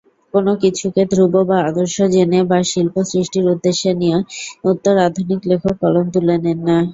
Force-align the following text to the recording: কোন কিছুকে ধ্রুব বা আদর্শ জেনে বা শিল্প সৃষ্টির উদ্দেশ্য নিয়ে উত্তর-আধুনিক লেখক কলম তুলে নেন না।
কোন 0.33 0.47
কিছুকে 0.63 1.01
ধ্রুব 1.11 1.33
বা 1.49 1.57
আদর্শ 1.69 1.95
জেনে 2.13 2.39
বা 2.49 2.59
শিল্প 2.71 2.95
সৃষ্টির 3.09 3.45
উদ্দেশ্য 3.53 3.83
নিয়ে 4.01 4.17
উত্তর-আধুনিক 4.69 5.41
লেখক 5.49 5.73
কলম 5.81 6.05
তুলে 6.13 6.35
নেন 6.43 6.59
না। 6.67 6.77